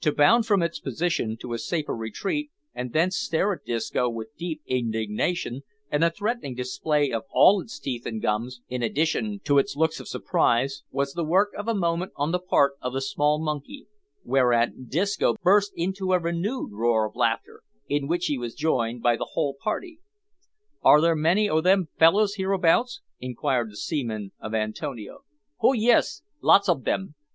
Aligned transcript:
To 0.00 0.10
bound 0.10 0.46
from 0.46 0.62
its 0.62 0.80
position 0.80 1.36
to 1.42 1.52
a 1.52 1.58
safer 1.58 1.94
retreat, 1.94 2.50
and 2.74 2.94
thence 2.94 3.18
stare 3.18 3.52
at 3.52 3.66
Disco 3.66 4.08
with 4.08 4.34
deep 4.34 4.62
indignation, 4.64 5.64
and 5.90 6.02
a 6.02 6.08
threatening 6.08 6.54
display 6.54 7.10
of 7.12 7.24
all 7.30 7.60
its 7.60 7.78
teeth 7.78 8.06
and 8.06 8.22
gums, 8.22 8.62
in 8.70 8.82
addition 8.82 9.38
to 9.44 9.58
its 9.58 9.76
looks 9.76 10.00
of 10.00 10.08
surprise, 10.08 10.82
was 10.90 11.12
the 11.12 11.26
work 11.26 11.50
of 11.58 11.68
a 11.68 11.74
moment 11.74 12.12
on 12.16 12.32
the 12.32 12.38
part 12.38 12.76
of 12.80 12.94
the 12.94 13.02
small 13.02 13.38
monkey, 13.38 13.86
whereat 14.24 14.88
Disco 14.88 15.34
burst 15.42 15.72
into 15.76 16.14
a 16.14 16.18
renewed 16.18 16.72
roar 16.72 17.06
of 17.06 17.14
laughter, 17.14 17.60
in 17.86 18.08
which 18.08 18.28
he 18.28 18.38
was 18.38 18.54
joined 18.54 19.02
by 19.02 19.14
the 19.16 19.28
whole 19.32 19.54
party. 19.62 20.00
"Are 20.80 21.02
there 21.02 21.14
many 21.14 21.50
o' 21.50 21.60
them 21.60 21.88
fellows 21.98 22.36
hereabouts?" 22.36 23.02
inquired 23.20 23.70
the 23.70 23.76
seaman 23.76 24.32
of 24.40 24.54
Antonio. 24.54 25.24
"Ho, 25.58 25.74
yis, 25.74 26.22
lots 26.40 26.66
ob 26.66 26.88
'em. 26.88 27.14